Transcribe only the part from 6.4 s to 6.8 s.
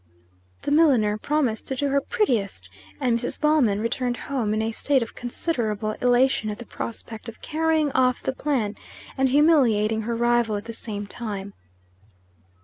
at the